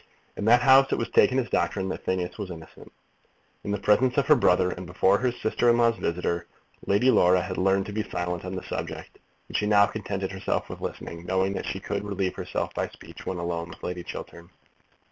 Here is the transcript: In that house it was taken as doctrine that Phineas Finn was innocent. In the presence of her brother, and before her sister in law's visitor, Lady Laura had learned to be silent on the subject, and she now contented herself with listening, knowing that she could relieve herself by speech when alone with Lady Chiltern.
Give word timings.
In 0.35 0.45
that 0.45 0.63
house 0.63 0.91
it 0.91 0.97
was 0.97 1.09
taken 1.09 1.37
as 1.37 1.47
doctrine 1.51 1.87
that 1.89 2.03
Phineas 2.03 2.29
Finn 2.35 2.41
was 2.43 2.49
innocent. 2.49 2.91
In 3.63 3.69
the 3.69 3.77
presence 3.77 4.17
of 4.17 4.25
her 4.25 4.35
brother, 4.35 4.71
and 4.71 4.87
before 4.87 5.19
her 5.19 5.31
sister 5.31 5.69
in 5.69 5.77
law's 5.77 5.97
visitor, 5.97 6.47
Lady 6.87 7.11
Laura 7.11 7.39
had 7.43 7.59
learned 7.59 7.85
to 7.85 7.93
be 7.93 8.01
silent 8.09 8.43
on 8.43 8.55
the 8.55 8.63
subject, 8.63 9.19
and 9.47 9.55
she 9.55 9.67
now 9.67 9.85
contented 9.85 10.31
herself 10.31 10.69
with 10.71 10.81
listening, 10.81 11.23
knowing 11.27 11.53
that 11.53 11.67
she 11.67 11.79
could 11.79 12.03
relieve 12.03 12.33
herself 12.33 12.73
by 12.73 12.87
speech 12.87 13.27
when 13.27 13.37
alone 13.37 13.69
with 13.69 13.83
Lady 13.83 14.01
Chiltern. 14.03 14.49